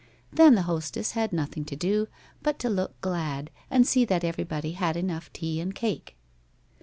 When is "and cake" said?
5.61-6.15